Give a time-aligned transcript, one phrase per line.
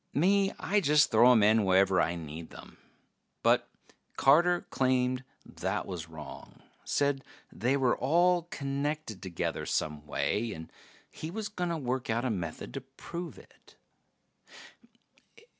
[0.15, 2.79] Me, I just throw 'em in wherever I need 'em.
[3.43, 3.69] But
[4.17, 6.63] Carter claimed that was wrong.
[6.83, 10.71] Said they were all connected together some way, and
[11.11, 13.75] he was gonna work out a method to prove it.